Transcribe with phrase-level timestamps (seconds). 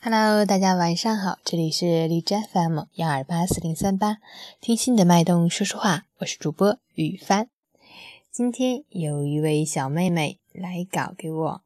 [0.00, 4.18] Hello，大家晚上好，这里是荔枝 FM 幺二八四零三八，
[4.60, 7.48] 听心的脉动说说话，我是主播雨帆。
[8.30, 11.62] 今天有一位小妹妹来稿给我，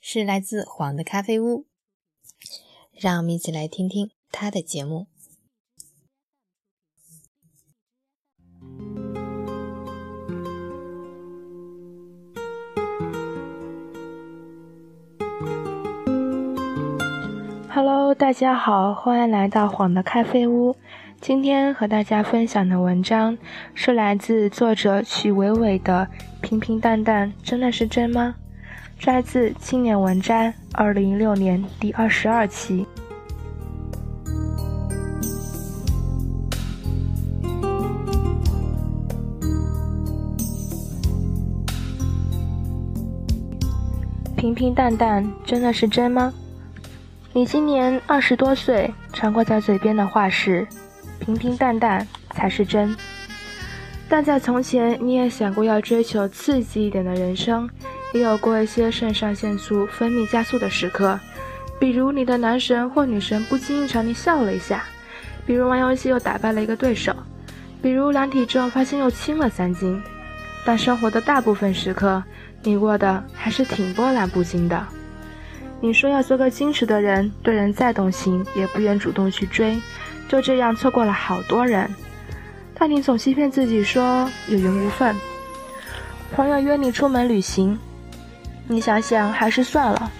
[0.00, 1.66] 是来自黄的咖啡屋，
[2.92, 5.06] 让我们一起来听听她的节目。
[17.76, 20.74] Hello，大家好，欢迎来到晃的咖啡屋。
[21.20, 23.36] 今天和大家分享的文章
[23.74, 26.08] 是来自作者曲伟伟的
[26.40, 28.34] 《平平淡淡真的是真吗》，
[29.04, 32.86] 摘自《青年文摘》二零一六年第二十二期。
[44.34, 46.32] 平平淡淡真的是真吗？
[47.36, 50.66] 你今年二十多岁，常挂在嘴边的话是
[51.20, 52.96] “平平淡淡才是真”。
[54.08, 57.68] 但在从前，你也想过要追求刺激一点的人生，
[58.14, 61.20] 也有过一些肾上腺素分泌加速的时刻，
[61.78, 64.84] 比如你的男神或女神不经意朝你笑了一下，
[65.44, 67.14] 比如玩游戏又打败了一个对手，
[67.82, 70.02] 比如量体重发现又轻了三斤。
[70.64, 72.24] 但生活的大部分时刻，
[72.62, 74.82] 你过得还是挺波澜不惊的。
[75.80, 79.78] 你说要做个矜持的人，对人再动心也不愿主动去追，
[80.28, 81.88] 就这样错过了好多人。
[82.74, 85.14] 但你总欺骗自己说有缘无分。
[86.34, 87.78] 朋友约你出门旅行，
[88.66, 90.10] 你想想还是算了。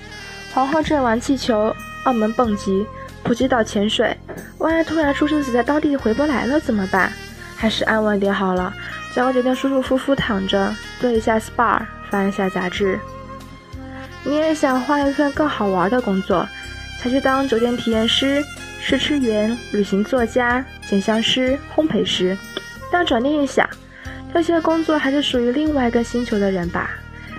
[0.55, 2.87] 皇后镇玩气球，澳门蹦极，
[3.23, 4.17] 普吉岛潜水，
[4.59, 7.13] 万一突然出事死在当地回不来了怎么办？
[7.57, 8.73] 还是安稳点好了，
[9.15, 12.99] 找个酒店舒舒服服躺着，做一下 SPA，翻一下杂志。
[14.27, 16.47] 你也想换一份更好玩的工作，
[17.01, 18.45] 想去当酒店体验师、
[18.81, 22.37] 试吃员、旅行作家、剪香师、烘焙师。
[22.91, 23.69] 但转念一想，
[24.35, 26.91] 这些工作还是属于另外一个星球的人吧，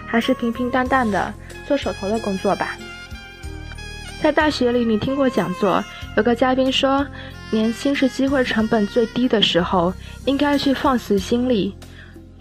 [0.08, 1.34] 还是平平淡淡的
[1.68, 2.78] 做手头的工作吧。
[4.22, 5.84] 在大学里，你听过讲座，
[6.16, 7.06] 有个嘉宾说，
[7.52, 11.76] 年轻是机会成本最低的时候，应该去放肆心力，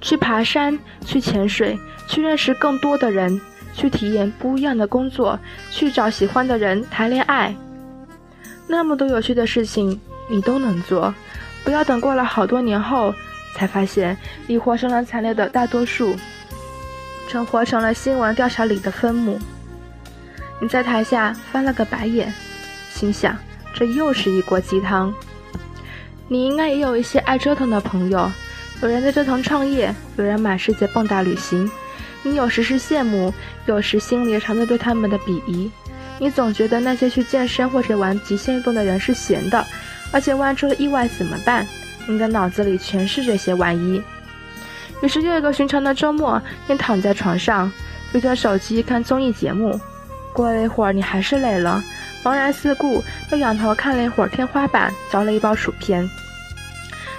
[0.00, 1.76] 去爬山，去潜水，
[2.06, 3.41] 去认识更多的人。
[3.76, 5.38] 去体验不一样的工作，
[5.70, 7.54] 去找喜欢的人谈恋爱，
[8.66, 11.14] 那么多有趣的事情你都能做。
[11.62, 13.12] 不要等过了好多年后，
[13.54, 14.16] 才发现
[14.47, 16.16] 你活成了惨烈的大多数，
[17.28, 19.38] 成活成了新闻调查里的分母。
[20.58, 22.32] 你在台下翻了个白眼，
[22.91, 23.37] 心想
[23.75, 25.12] 这又是一锅鸡汤。
[26.28, 28.32] 你应该也有一些爱折腾的朋友，
[28.81, 31.70] 有人在折腾创业，有人满世界蹦跶旅行。
[32.26, 33.32] 你有时是羡慕，
[33.66, 35.70] 有时心里藏着对他们的鄙夷。
[36.19, 39.64] 你总觉得那些去健身或者玩极限运动的人是闲的，
[40.10, 41.64] 而且万一出了意外怎么办？
[42.09, 44.03] 你的脑子里全是这些万一。
[45.03, 47.70] 于是又一个寻常的周末，你躺在床上，
[48.10, 49.78] 对着手机看综艺节目。
[50.32, 51.81] 过了一会儿，你还是累了，
[52.25, 56.10] 茫然四顾，又仰头看了一会儿天花板，嚼了一包薯片。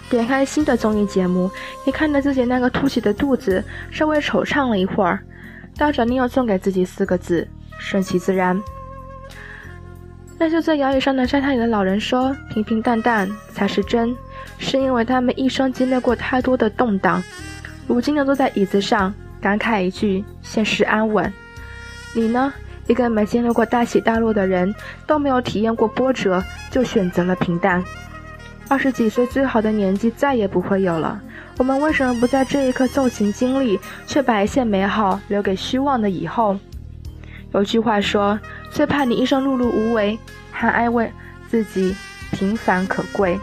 [0.10, 1.50] 点开新的综艺节目，
[1.86, 5.20] 你看着自己那个凸起的肚子，稍微惆怅了一会儿，
[5.78, 7.48] 到转念又送给自己四个字：
[7.78, 8.62] 顺其自然。
[10.40, 14.16] 那就在摇椅上的沙滩里的老人说：“平平淡淡才是真。”
[14.60, 17.22] 是因为他们一生经历过太多的动荡，
[17.88, 21.32] 如今的坐在椅子上，感慨一句：“现实安稳。”
[22.16, 22.54] 你呢？
[22.88, 24.74] 一个没经历过大起大落的人，
[25.06, 26.42] 都没有体验过波折，
[26.72, 27.84] 就选择了平淡。
[28.70, 31.22] 二十几岁最好的年纪再也不会有了，
[31.58, 36.58] 我们为什么不在这一刻纵情经历，却把一切美好留给虚妄的以后？
[37.54, 38.38] 有句话说
[38.70, 40.20] ：“最怕你一生碌碌无为，
[40.52, 41.12] 还安慰
[41.48, 41.96] 自己
[42.32, 43.40] 平凡可贵。”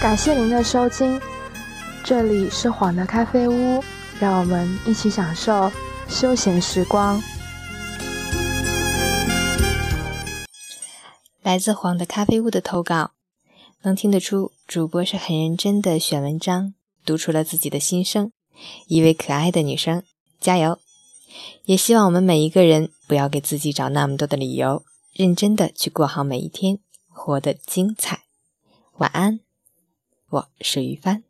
[0.00, 1.20] 感谢您的收听，
[2.02, 3.84] 这里是晃的咖啡屋，
[4.18, 5.70] 让我们一起享受
[6.08, 7.22] 休闲时光。
[11.42, 13.10] 来自黄的咖啡屋的投稿，
[13.82, 16.72] 能听得出主播是很认真的选文章，
[17.04, 18.32] 读出了自己的心声，
[18.86, 20.02] 一位可爱的女生，
[20.40, 20.78] 加油！
[21.66, 24.82] 也希望我们每一个人不要给自己找那么多的理由，
[25.12, 26.78] 认真的去过好每一天，
[27.10, 28.20] 活得精彩。
[28.96, 29.40] 晚安，
[30.30, 31.29] 我是于帆。